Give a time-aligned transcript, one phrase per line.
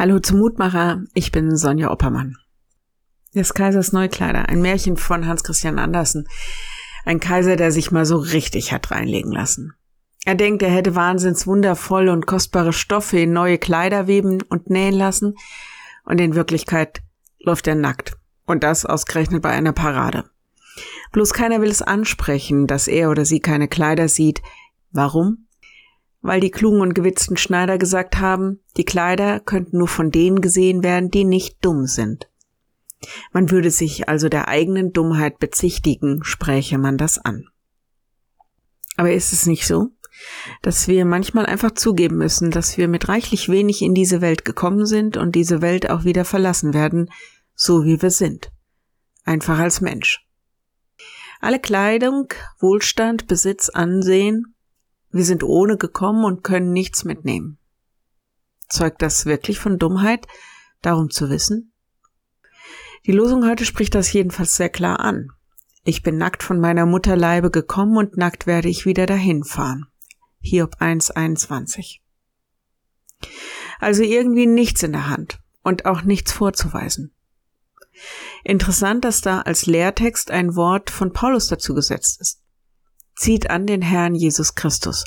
[0.00, 2.38] Hallo zum Mutmacher, ich bin Sonja Oppermann.
[3.34, 6.26] Des Kaisers Neukleider, ein Märchen von Hans Christian Andersen.
[7.04, 9.74] Ein Kaiser, der sich mal so richtig hat reinlegen lassen.
[10.24, 14.94] Er denkt, er hätte wahnsinns wundervoll und kostbare Stoffe in neue Kleider weben und nähen
[14.94, 15.34] lassen,
[16.06, 17.02] und in Wirklichkeit
[17.38, 18.16] läuft er nackt.
[18.46, 20.24] Und das ausgerechnet bei einer Parade.
[21.12, 24.40] Bloß keiner will es ansprechen, dass er oder sie keine Kleider sieht.
[24.92, 25.46] Warum?
[26.22, 30.82] Weil die klugen und gewitzten Schneider gesagt haben, die Kleider könnten nur von denen gesehen
[30.82, 32.28] werden, die nicht dumm sind.
[33.32, 37.46] Man würde sich also der eigenen Dummheit bezichtigen, spräche man das an.
[38.96, 39.88] Aber ist es nicht so,
[40.60, 44.84] dass wir manchmal einfach zugeben müssen, dass wir mit reichlich wenig in diese Welt gekommen
[44.84, 47.10] sind und diese Welt auch wieder verlassen werden,
[47.54, 48.52] so wie wir sind.
[49.24, 50.26] Einfach als Mensch.
[51.40, 54.54] Alle Kleidung, Wohlstand, Besitz, Ansehen
[55.12, 57.58] wir sind ohne gekommen und können nichts mitnehmen.
[58.68, 60.26] Zeugt das wirklich von Dummheit,
[60.82, 61.72] darum zu wissen?
[63.06, 65.30] Die Losung heute spricht das jedenfalls sehr klar an.
[65.82, 69.86] Ich bin nackt von meiner Mutterleibe gekommen und nackt werde ich wieder dahin fahren.
[70.40, 72.00] Hiob 1,21.
[73.80, 77.12] Also irgendwie nichts in der Hand und auch nichts vorzuweisen.
[78.44, 82.39] Interessant, dass da als Lehrtext ein Wort von Paulus dazu gesetzt ist
[83.20, 85.04] zieht an den Herrn Jesus Christus.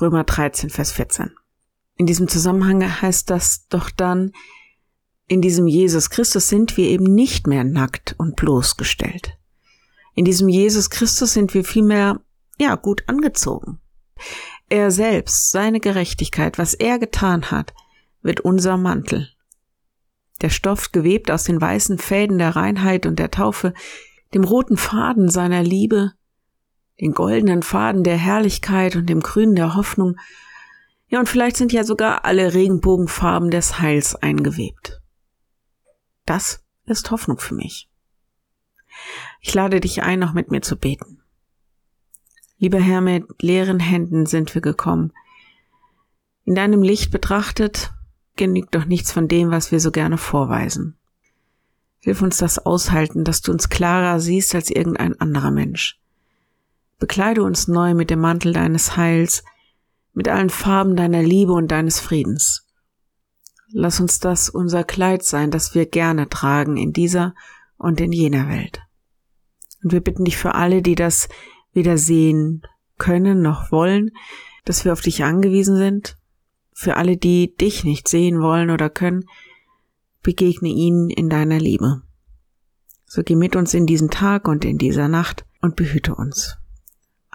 [0.00, 1.32] Römer 13, Vers 14.
[1.96, 4.30] In diesem Zusammenhang heißt das doch dann,
[5.26, 9.36] in diesem Jesus Christus sind wir eben nicht mehr nackt und bloßgestellt.
[10.14, 12.20] In diesem Jesus Christus sind wir vielmehr,
[12.56, 13.80] ja, gut angezogen.
[14.68, 17.74] Er selbst, seine Gerechtigkeit, was er getan hat,
[18.22, 19.28] wird unser Mantel.
[20.40, 23.74] Der Stoff gewebt aus den weißen Fäden der Reinheit und der Taufe,
[24.34, 26.12] dem roten Faden seiner Liebe,
[27.00, 30.16] den goldenen Faden der Herrlichkeit und dem Grün der Hoffnung.
[31.08, 35.00] Ja, und vielleicht sind ja sogar alle Regenbogenfarben des Heils eingewebt.
[36.24, 37.88] Das ist Hoffnung für mich.
[39.40, 41.22] Ich lade dich ein, noch mit mir zu beten.
[42.58, 45.12] Lieber Herr, mit leeren Händen sind wir gekommen.
[46.44, 47.92] In deinem Licht betrachtet
[48.36, 50.96] genügt doch nichts von dem, was wir so gerne vorweisen.
[52.00, 55.98] Hilf uns das aushalten, dass du uns klarer siehst als irgendein anderer Mensch.
[56.98, 59.44] Bekleide uns neu mit dem Mantel deines Heils,
[60.12, 62.66] mit allen Farben deiner Liebe und deines Friedens.
[63.68, 67.34] Lass uns das unser Kleid sein, das wir gerne tragen in dieser
[67.76, 68.80] und in jener Welt.
[69.82, 71.28] Und wir bitten dich für alle, die das
[71.72, 72.62] weder sehen
[72.96, 74.12] können noch wollen,
[74.64, 76.16] dass wir auf dich angewiesen sind,
[76.72, 79.28] für alle, die dich nicht sehen wollen oder können,
[80.22, 82.02] begegne ihnen in deiner Liebe.
[83.04, 86.56] So geh mit uns in diesen Tag und in dieser Nacht und behüte uns.